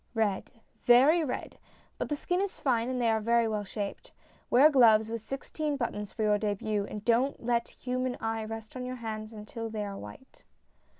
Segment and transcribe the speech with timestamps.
[0.25, 0.49] "Red,
[0.83, 1.59] very red!
[1.99, 4.11] But the skin is fine, and they are very well shaped.
[4.49, 8.83] Wear gloves with sixteen buttons for your dehut, and don't let human eye rest on
[8.83, 10.43] your hands until they are white."